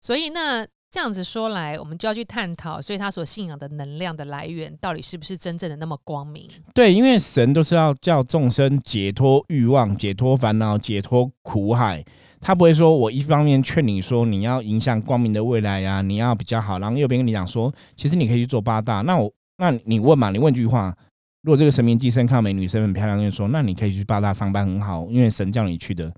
[0.00, 6.46] 所以那这样子说来，我们就要去探讨，所以他所信仰的能量的来源，到底是不是真正的那么光明？
[6.74, 12.04] 对，因为神都是要叫众生解脱欲望、解脱烦恼、解脱苦海。
[12.42, 19.00] 他不会说我一方面劝你说你要迎向光明的未来呀、你要比较好，然后右边跟你讲说，其实你可以去做八大。
[19.00, 20.94] 那我那你问嘛，你问句话，
[21.40, 26.12] 如果这个神明寄生看到美女生很漂亮，跟你说，那你可以去八大上班很好，因为神叫你去的。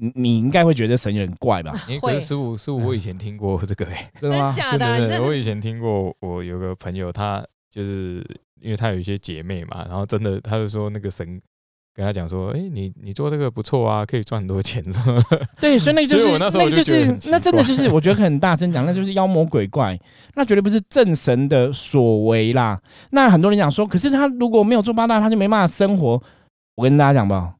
[0.00, 1.72] 你你应该会觉得神有点怪吧？
[1.88, 4.52] 诶 可会是师傅，师傅，我以前听过这个哎、真的吗？
[4.56, 4.96] 假的啊？
[4.98, 8.24] 真的真的，我以前听过，我有个朋友，他就是
[8.60, 11.40] 因为他有一些姐妹嘛，然后真的他就说那个神
[11.94, 19.98] 跟他讲说，哎、你你做这个不错啊，可以赚很多钱，什么的 对，所以那个就是所以我那个就是那真的就是我觉得很大声讲，那就是妖魔鬼怪，
[20.34, 22.80] 那绝对不是正神的所为啦。
[23.10, 26.22] 那很多人讲说，可是他如果没有做八大，他就没办法生活。
[26.76, 27.54] 我跟大家讲吧，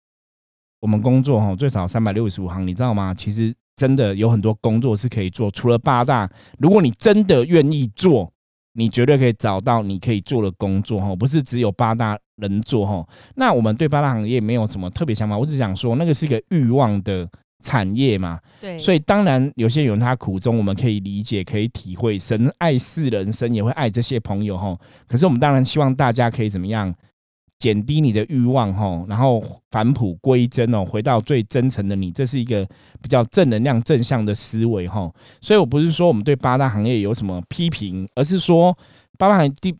[0.81, 3.15] 我们工作哈最少三百六十五行，你知道吗？
[3.15, 8.33] 其实真的有很多工作是可以做，除了八大，如果你真的愿意做，
[8.75, 13.07] 你绝对可以找到你可以做的工作哈，不是只有八大人做哈。
[13.37, 17.29] 那我们对八大行业没有什么特别想法，我只想说那个是一个欲望的
[17.63, 22.19] 产业嘛，对，所以当然有些人他苦衷，我们可以理解，可以体会。
[22.19, 24.75] 神爱世人，生也会爱这些朋友哈。
[25.07, 26.95] 可是我们当然希望大家可以怎么样？
[27.61, 32.67] 减低你的欲望哈，然后返璞归真哦，回到最真诚的你，这是一个
[33.03, 35.09] 比较正能量、正向的思维哈。
[35.41, 38.77] 所以我不是说我们对八大行业有什么批评，而是说
[39.19, 39.75] 八大行业基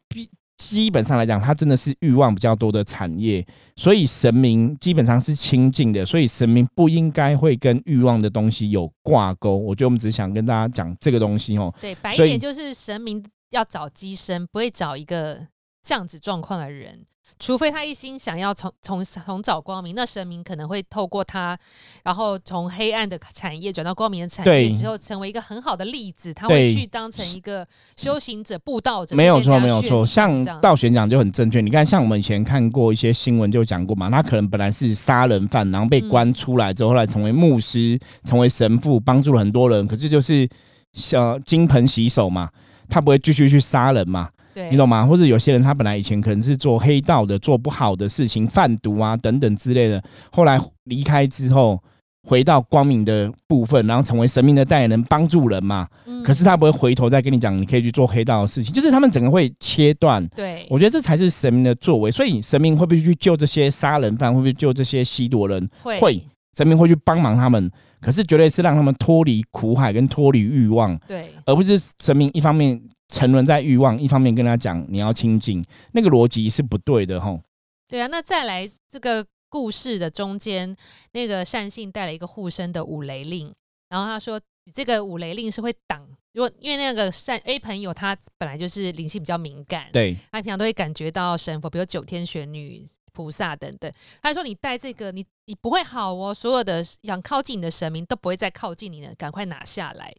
[0.59, 3.43] 基本上来讲，它真的是欲望比较多的产业，
[3.77, 9.57] 所以神明基本上是清净的，所以神明不应该会跟欲望的东西有挂钩。
[9.57, 11.75] 我觉得我们只是想跟大家讲这个东西哦。
[11.81, 15.47] 对白一点就是神明要找机身，不会找一个
[15.85, 17.05] 这样子状况的人。
[17.39, 21.57] 除非他一心想要从从从找光明，那神明可能会透过他，
[22.03, 26.35] 然后从黑暗的产业转到光明的产业之后，成为一个很好的例子。
[26.35, 27.67] 他会去当成一个
[27.97, 30.05] 修行者、布道者，没有错，没有错。
[30.05, 31.61] 像道玄讲就很正确。
[31.61, 39.87] 你看，像我们以前看过一些新闻就讲过嘛，他可能本来是杀人犯，然后被关出来之后，后来成为牧师，成为神父，帮助了很多人。
[39.87, 40.47] 可是就是
[40.95, 42.51] 小金盆洗手嘛，
[42.89, 44.31] 他不会继续去杀人嘛。
[44.55, 45.05] 对，你懂吗？
[45.07, 51.81] 或者有些人他本来以前可能是做黑道的，做不好的事情，贩毒啊等等之类的，后来离开之后。
[52.29, 55.89] 回到光明的部分，然后成为神明的代言人，帮助人嘛。
[56.05, 60.25] 嗯可是他不会回头再跟你讲，你可以去做黑道的事情，就是他们整个会切断。
[60.37, 62.11] 对，我觉得这才是神明的作为。
[62.11, 64.31] 所以神明会不会去救这些杀人犯？
[64.31, 65.67] 会不会救这些吸毒人？
[65.83, 66.23] 会会，
[66.55, 67.71] 神明会去帮忙他们。
[68.03, 72.79] 可是绝对是让他们脱离苦海跟脱离欲望，对，而不是神明一方面
[73.11, 77.41] 沉沦在欲望，一方面跟他讲你要清净，那个逻辑是不对的吼。
[77.89, 78.07] 对啊。
[78.07, 80.77] 那再来这个故事的中间，
[81.13, 83.53] 那个善信带了一个护身的五雷令，
[83.89, 93.93] 然后他说，你这个五雷令是会挡，如果因为那个善 A 朋友他本来就是灵性比较敏感，对，他平常都会感觉到神佛，比如九天玄女、菩萨等等。
[94.23, 100.15] 他说你带这个，你你不会好哦，所有的想靠近你的神明都不会再靠近你了，赶快拿下来。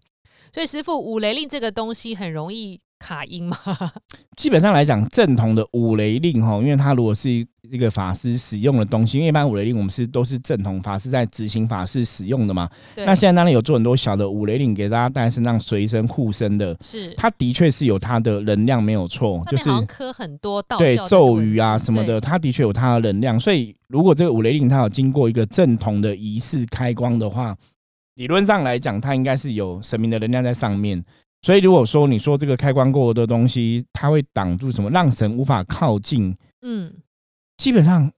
[0.53, 3.57] 所以师傅五雷令这个东西很容易卡音吗，
[4.37, 12.69] 基本上来讲，正统的五雷令哈，因为它如果是一个法师使用的东西，因为一般五雷令我们是都是正统法师在执行法事使用的嘛。
[12.97, 23.39] 那现在当然有做很多小的五雷令给大家带在身上随身护身的，是它的确是有它的能量没有错，就是面好像刻很多道对教咒语啊什么的，，它的确有它的能量。
[23.39, 27.57] 所以如果这个五雷令它有经过一个正统的仪式开光的话，
[28.15, 31.03] 理论上来讲，它应该是有神明的能量在上面。
[31.43, 36.93] 所以如果说你说这个开光过的东西，它会挡住什么，让神无法靠近，嗯，
[37.57, 38.11] 基本上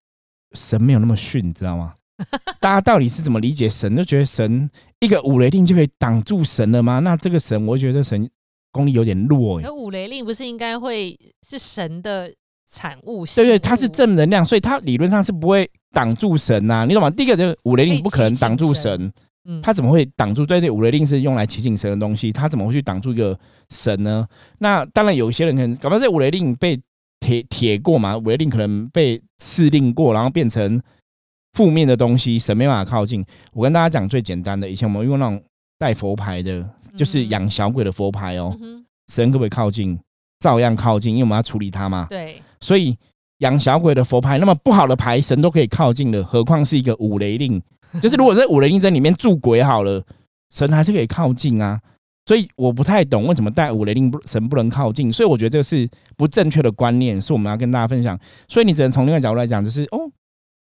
[0.54, 1.94] 神没有那么逊，你知道吗？
[2.60, 3.96] 大家到底是怎么理解神？
[3.96, 7.00] 就觉得神一个五雷令就可以挡住神了吗？
[7.00, 8.30] 那这个神，我觉得神
[8.72, 12.34] 功力有点弱哎、可五雷令不是应该会是神的
[12.72, 13.26] 产物？
[13.26, 17.10] 对对，信它是正能量，所以它理论上是不会挡住神呐、你懂吗？
[17.10, 19.12] 第一个就是五雷令不可能挡住神，
[19.46, 20.46] 嗯，它怎么会挡住？
[20.46, 23.38] 对对，五雷令是用来祈请神的东西，他怎么会去挡住一个
[23.70, 24.26] 神呢？
[24.60, 26.80] 那当然有一些人可能搞不好这五雷令被
[27.20, 30.82] 铁铁过嘛，五雷令可能被赐令过，然后变成
[31.54, 33.26] 负面的东西，神没办法靠近。
[33.54, 35.42] 我跟大家讲最简单的，以前我们用那种
[35.78, 40.00] 带佛牌的，就是嗯养小鬼的佛牌哦嗯，神可不可以靠近？
[40.40, 42.06] 照样靠近，因为我们要处理它嘛。
[42.10, 42.98] 对，所以
[43.44, 47.62] 养小鬼的佛牌，那么不好的牌神都可以靠近的，何况是一个五雷令？
[48.02, 50.04] 就是如果在五雷令在里面住鬼好了，
[50.54, 51.80] 神还是可以靠近啊。
[52.26, 58.18] 所以我不太懂为什么带五雷令不神不能靠近，所以我觉得这个是不正确的观念，是我们要跟大家分享。
[58.48, 60.10] 所以你只能从另外角度来讲，就是哦，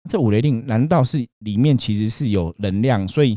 [0.09, 3.37] 这五雷令难道是里面其实是有能量，所以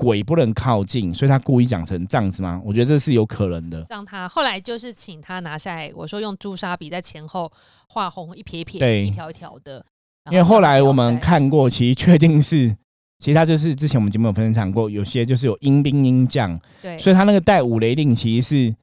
[0.00, 2.58] 鬼不能靠近，所以他故意讲成这样子吗？
[2.64, 3.84] 我觉得这是有可能的。
[3.90, 7.52] 让他后来就是请他拿下来，我说用朱砂笔在前后
[7.86, 9.84] 画红一撇一撇，对一条一条的。
[10.30, 12.74] 因为后来我们，看过，其实确定是，
[13.18, 18.74] 其实他就是之前我们节目有分享过，有些就是有阴兵阴将，对，所以他那个带五雷令其实是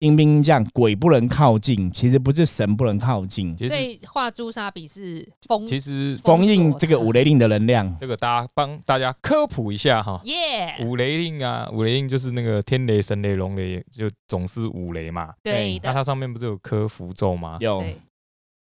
[0.00, 7.92] 阴兵阴将，鬼不能靠近，其实不是神不能靠近，其实所以画朱砂笔是封其实封印锁这个五雷令的能量。
[7.98, 10.20] 这个大家帮大家科普一下哈。
[10.24, 15.34] 耶，五雷令啊，五雷令就是那个天雷、神雷、龙雷，就总是五雷嘛。
[15.42, 17.56] 对的，那它上面不是有刻符咒吗？
[17.60, 17.96] 有对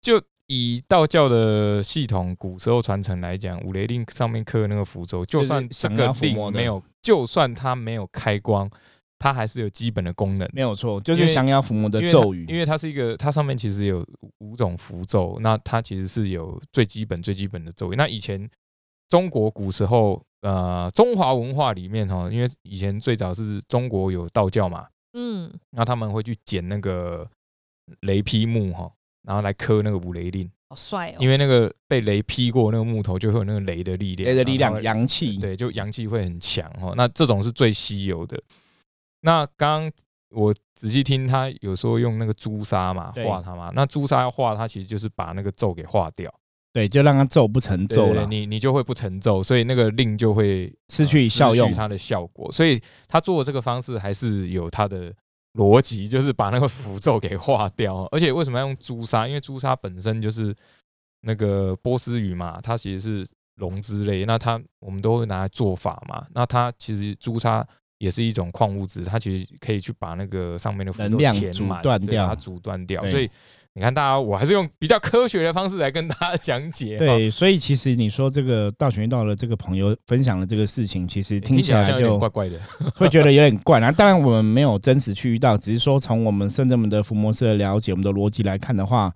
[0.02, 8.70] 就以道教的系统古时候传承来讲，五雷令上面刻的那个符咒，就算这个降妖伏魔的令没有，就算它没有开光，
[9.18, 10.48] 它还是有基本的功能。
[10.54, 12.58] 没有错，就是降妖伏魔的咒语因。
[12.58, 14.06] 为它是一个，它上面其实有
[14.40, 17.96] 五种符咒，那它其实是有最基本、最基本的咒语。
[17.96, 18.50] 那以前
[19.10, 27.28] 中国古时候，呃，中华文化里面哈，因为以前最早是中国有道教嘛，嗯，那他们会去捡那个
[28.02, 28.92] 雷劈木哈，
[29.24, 36.94] 然后来刻那个五雷令，好帅哦，因为那个被雷劈过那个木头就会有那个雷的力量，雷的力量，阳气，对，就阳气会很强哦。
[36.96, 38.40] 那这种是最稀有的。
[39.26, 39.92] 那刚刚
[40.30, 46.32] 我仔细听他有说用那个朱砂嘛对画它嘛，那朱砂要画它其实就是把那个咒给画掉，
[46.72, 52.52] 对，就让它咒不成咒了，你你就会不成咒，所以那个令就会失去呃效用失去它的效果。
[52.52, 55.14] 所以他做的这个方式还是有它的
[55.54, 58.04] 逻辑，就是把那个符咒给化掉。
[58.12, 59.28] 而且为什么要用朱砂？
[59.28, 60.54] 因为朱砂本身就是
[61.22, 66.28] 那个波斯语嘛，它其实是龙之类，那它我们都会拿来做法嘛。
[66.34, 67.66] 那它其实朱砂
[68.06, 73.04] 也是一种矿物质，它其实可以去把那个上面的符咒能量阻，断掉把它阻断掉。
[73.10, 73.28] 所以
[73.74, 77.00] 你看，大家我还是用比较科学的方式来跟大家讲解。
[77.00, 82.60] 对，所以其实你说这个道玄道的这个朋友分享的这个事情，其实听听起来就怪怪的。
[82.96, 83.80] 会觉得有点怪。
[83.80, 89.12] 然后当然我们没有真实去遇到，只是说从我们圣正门的伏魔师的了解，我们的逻辑来看的话，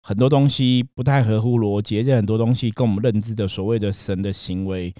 [0.00, 4.92] 很多东西不太合乎逻辑，而且很多东西跟我们认知的所谓的神的行为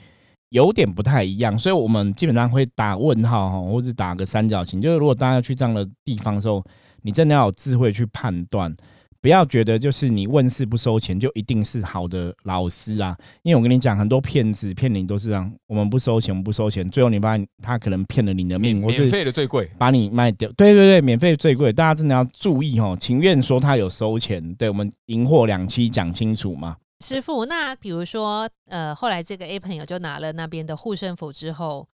[0.51, 4.81] 有点不太一样，所以我们基本上会打问号哈，或者打个三角形。
[4.81, 6.65] 就是如果大家去这样的地方的时候，
[7.03, 8.77] 你真的要有智慧去判断。
[9.23, 20.51] 不要觉得就是你问事不收钱就一定是好的老师啊，因为我跟你讲，很多骗子骗你都是这样，我们不收钱，我们不收钱，最后你发现他可能骗了你的命，免费的最贵，把你卖掉。
[20.57, 22.97] 对对对，免费最贵，大家真的要注意哦。
[22.99, 26.77] 情愿说他有收钱，对我们银货两期讲清楚嘛。
[27.05, 31.89] 师傅，那比如说，呃，后来这个 A 朋友就拿了那边的护身符之后，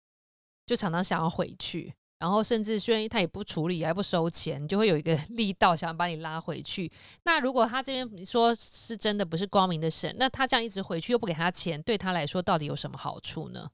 [0.65, 1.93] 就常常想要回去。
[2.19, 6.89] 然后甚至虽然他也不处理，还不收钱，就会有一个 力道想要把你拉回去。
[7.25, 13.67] 那如果他这边说是真的不是光明的神，那他这样一直回去又不给他钱，对他来说到底有什么好处呢？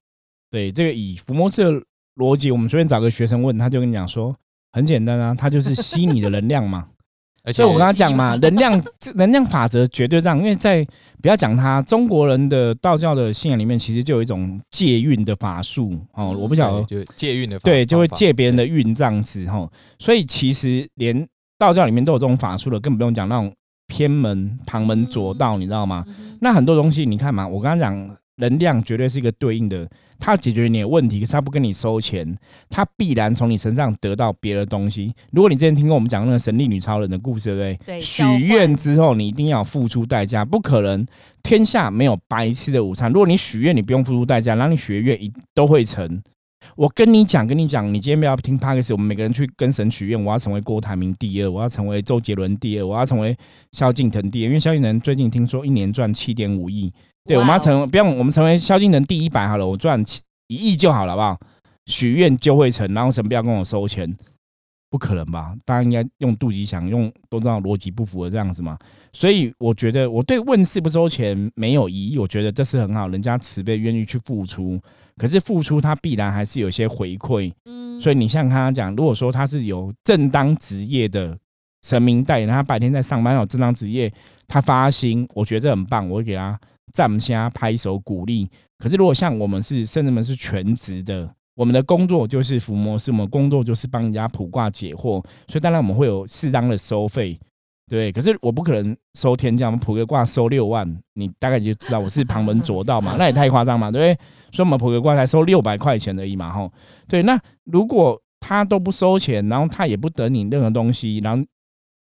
[0.50, 4.36] 对，这个以伏魔师的逻辑，我们随便找个学生问，他就跟你讲说，
[4.72, 6.90] 很简单啊，他就是吸你的能量嘛。
[7.52, 8.84] 所以我跟他讲嘛，能量
[9.16, 10.86] 能量法则绝对这样，因为在
[11.22, 19.68] 不要讲他中国人的道教的信仰里面，其实就有一种借运的法术哦，我不晓得就借运的法对，就会借别人的运这样子哈。
[19.97, 21.28] 所以其实连
[21.58, 23.54] 道教里面都有这种法术了，更不用讲那种
[23.88, 26.06] 偏门旁门左道，你知道吗？
[26.41, 29.88] 那很多东西你看嘛，我刚刚讲能量绝对是一个对应的。
[30.22, 32.36] 他解决你的问题，可是他不跟你收钱，
[32.70, 35.14] 他必然从你身上得到别的东西。
[35.32, 38.02] 如果你之前听过我们讲那个神力女超人的故事，对不对？
[38.02, 41.06] 许愿之后，你一定要付出代价，不可能
[41.42, 43.10] 天下没有白吃的午餐。
[43.10, 46.22] 如果你许愿，你不用付出代价，然后你许愿一都会成。
[46.76, 53.34] 我跟你讲，跟你讲，你今天不要听 p a r k 我们每个人去跟神许愿，我要成为郭台铭第二，我要成为周杰伦第二，我要成为
[53.72, 56.92] 萧敬腾第二，因为萧敬腾最近听说一年赚七点五亿。
[57.30, 60.04] 对，我们要成，不要我们成为萧敬腾第一百好了，我赚
[60.48, 61.40] 一亿就好了，好不好？
[61.86, 64.12] 许愿就会成，然后神不要跟我收钱，
[64.90, 65.54] 不可能吧？
[65.64, 68.76] 大家应该用肚脐想，用都知道逻辑不符合这样子嘛。
[69.14, 74.82] 所以我觉得我对问世不收钱没有疑义，我觉得这是很好，人家慈悲愿意去付出，
[75.16, 77.54] 可是付出他必然还是有些回馈。
[77.66, 81.38] 嗯，所以你像他讲，如果说他是有正当职业的
[81.84, 84.12] 神明代言，他白天在上班有正当职业，
[84.48, 86.60] 他发薪，我觉得这很棒，我会给他。
[87.00, 88.50] 赞下拍手鼓励。
[88.78, 97.39] 可是如果像我们是甚至们是全职的，我们的工作就是伏魔师，我们工作就是帮人家卜卦解惑，所以当然我们会有适当的收费，
[97.88, 98.12] 对。
[98.12, 104.26] 可是我不可能收天价，我们卜个卦收六万，你大概就知道我是旁门左道嘛， 那也太夸张嘛，对不对？
[104.52, 106.70] 所以我们卜个卦才收六百块钱而已嘛，吼。
[107.08, 111.45] 对，那如果他都不收钱，然后他也不得你任何东西，然后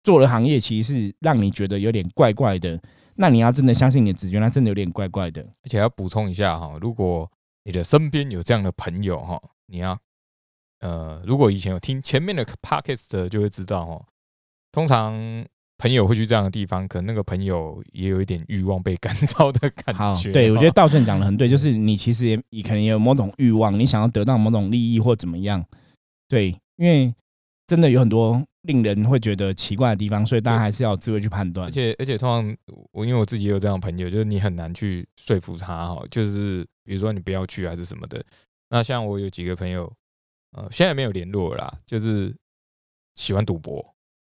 [0.03, 2.79] 做的行业其实是让你觉得有点怪怪的。
[3.15, 5.41] 那你要真的相信你的直觉，那真的有点怪怪的。
[5.41, 7.29] 而且要补充一下哈，如果
[7.65, 9.97] 你的身边有这样的朋友哈，你要
[10.79, 14.05] 呃，如果以前有听前面的 podcast 就会知道哈，
[14.71, 15.13] 通常
[15.77, 20.31] 朋友会去这样的地方，可能那个朋友也有一点欲望被感召的感觉。
[20.31, 25.63] 对我觉得道顺讲的很对，就是你其实也你可能有某种欲望，你想要得到某种利益或怎么样。
[26.27, 27.13] 对，因为
[27.71, 28.45] 真的有很多。
[28.63, 31.67] 令人会觉得奇怪的地方，所以大家还是要有智慧去判断。
[31.67, 32.57] 而且而且，通常
[32.91, 36.05] 我因为我自己也有这样的朋友，就是你很难去说服他哈。
[36.11, 38.23] 就是比如说你不要去还是什么的。
[38.69, 39.91] 那像我有几个朋友，
[40.51, 42.35] 呃，现在没有联络啦，就是
[43.15, 43.83] 喜欢赌博，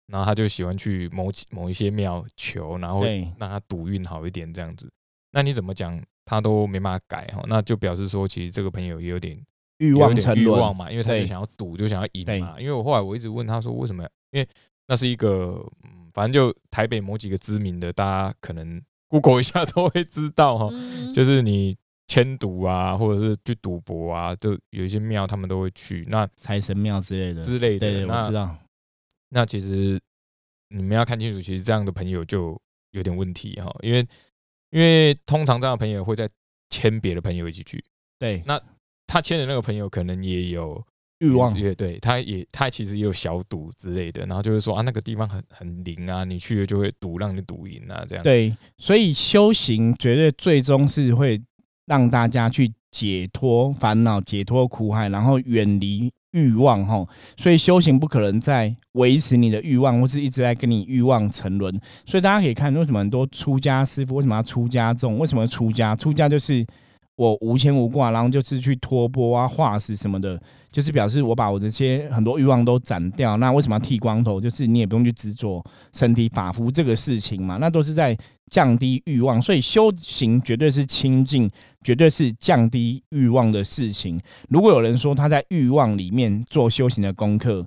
[0.07, 3.03] 然后他就喜欢去某某一些庙求，然后
[3.37, 4.89] 让他赌运好一点这样子。
[5.31, 7.43] 那你怎么讲，他都没办法改哈。
[7.47, 9.39] 那就表示说，其实这个朋友也有点
[9.79, 12.59] 欲望沉沦嘛，因为他就想要赌，就想要赢嘛。
[12.59, 14.03] 因为我后来我一直问他说，为什么？
[14.31, 14.47] 因为
[14.87, 20.69] 那是一个，嗯，反正就台北某几个知名的，大家可能 Google 一下都会知道哈。
[21.13, 26.05] 就是你迁赌啊，或者是去赌博啊，就有一些庙，他们都会去。
[26.09, 28.55] 那财神庙之类的之类的，对，我知道。
[29.29, 29.99] 那其实
[30.69, 32.59] 你们要看清楚，其实这样的朋友就
[32.91, 33.73] 有点问题哈。
[33.81, 34.05] 因为
[34.71, 36.29] 因为通常这样的朋友会在
[36.69, 37.83] 牵别的朋友一起去。
[38.19, 38.59] 对，那
[39.13, 40.83] 他牵的那个朋友可能也有。
[41.19, 48.23] 欲望也对，他也他其实也有小赌之类的，然后就是说啊，那个地方很很灵啊，你去了就会赌，让你赌赢啊，这样。
[48.23, 51.41] 对，所以修行绝对最终是会
[51.85, 57.07] 让大家去解脱烦恼、解脱苦海，然后远离欲望吼。
[57.37, 61.73] 所以修行不可能在维持你的欲望，或是一直在跟你欲望沉沦。
[62.05, 65.17] 所以大家可以看，为什么很多出家师傅为什么要出家众？
[65.19, 65.95] 为什么出家？
[65.95, 66.65] 出家就是
[67.15, 70.41] 我无牵无挂，然后就是去托钵啊、化石什么的。
[70.71, 74.41] 就是表示我把我这些很多欲望都斩掉，那为什么要剃光头？
[74.41, 78.17] 就是你也不用去执着身体发肤这个事情嘛，那都是在
[78.49, 79.39] 降低欲望。
[79.39, 81.47] 所以修行绝对是清净，
[81.83, 84.19] 绝对是降低欲望的事情。
[84.49, 87.63] 如果有人说他在欲望里面做修行的功课，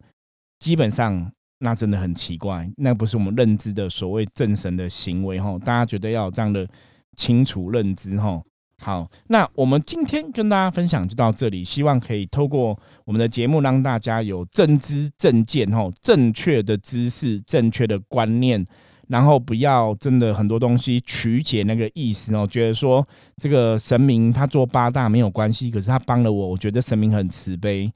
[0.59, 1.31] 基本上
[1.61, 5.57] 那真的很奇怪，那不是我们认知的所谓正神的行为哈。
[5.61, 6.69] 大家觉得要有这样的
[7.17, 8.43] 清楚认知哈。
[8.83, 18.65] 好，那我们今天跟大家分享就到这里，希望可以透过我们的节目，让大家有正知正见，吼，正确的知识、正确的观念，
[19.09, 23.05] 然后不要真的很多东西曲解那个意思哦，觉得说
[23.39, 27.91] 这个神明他做八大没有关系，可是他帮了我，我觉得神明很慈悲。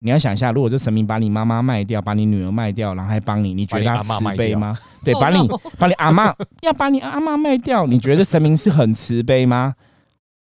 [0.00, 4.76] 你要想一下，如果这神明把你妈妈卖掉，把你女儿卖掉，然后还帮你，你觉得他慈悲吗？
[5.02, 9.74] 对，把你 把你阿妈 要把你阿妈卖掉，你觉得神明是很慈悲吗？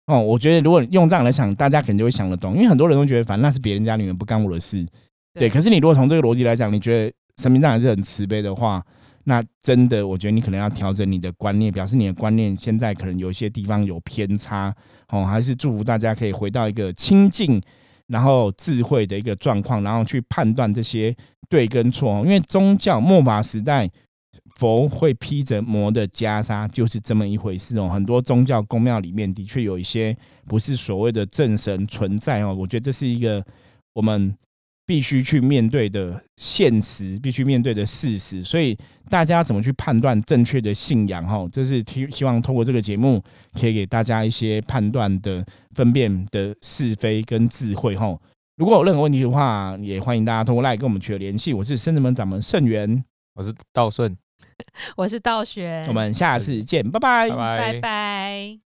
[0.10, 4.84] 哦，我觉得如果用这样来想，大家可能就会想得懂，因为很多人都觉得反正那是别人家女人，不干我的事。
[5.36, 8.84] 对，可是你如果从这个逻辑来讲，你觉得神明这样还是很慈悲的话，
[9.26, 14.76] 那真的我觉得你可能要调整你的观念，表示你的观念现在可能有一些地方有偏差。
[15.10, 17.62] 哦，还是祝福大家可以回到一个清净。
[18.10, 21.16] 然后智慧的一个状况，然后去判断这些
[21.48, 22.22] 对跟错。
[22.22, 23.88] 因为宗教末法时代，
[24.60, 27.88] 佛会披着魔的袈裟，就是这么一回事哦。
[27.88, 32.54] 很多宗教宫庙里面的确有一些不是所谓的正神存在哦。
[32.54, 33.44] 我觉得这是一个
[33.94, 34.36] 我们。
[34.90, 38.76] 必须去面对的现实，必须面对的事实，所以
[39.08, 41.24] 大家怎么去判断正确的信仰？
[41.28, 43.22] 哈，这是希希望通过这个节目，
[43.54, 45.46] 可以给大家一些判断的、
[45.76, 47.96] 分辨的是非跟智慧。
[47.96, 48.20] 哈，
[48.58, 51.54] 如果有任何问题的话，也欢迎大家通过来跟我们取得联系。
[51.54, 53.06] 我是圣子门掌门圣元，
[53.36, 54.18] 我是道顺，
[54.96, 57.80] 我是道玄，我们下次见，拜拜，拜拜。
[57.80, 58.69] 拜。